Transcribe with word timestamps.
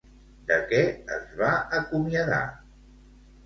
De 0.51 0.57
què 0.71 0.79
es 1.17 1.29
va 1.43 1.51
acomiadar? 1.83 2.43